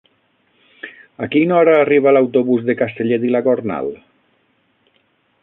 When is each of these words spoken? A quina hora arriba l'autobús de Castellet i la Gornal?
A 1.25 1.29
quina 1.35 1.59
hora 1.59 1.75
arriba 1.81 2.15
l'autobús 2.17 2.65
de 2.71 2.77
Castellet 2.81 3.29
i 3.29 3.33
la 3.37 3.43
Gornal? 3.51 3.93